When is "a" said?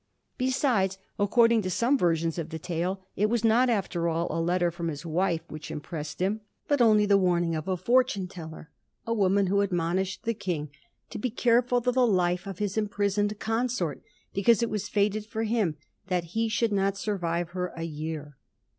4.31-4.41, 7.67-7.77, 9.05-9.13, 17.77-17.83